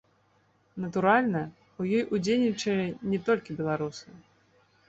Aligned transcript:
Натуральна, 0.85 1.41
у 1.83 1.87
ёй 1.97 2.03
удзельнічалі 2.17 2.87
не 3.13 3.19
толькі 3.29 3.57
беларусы. 3.61 4.07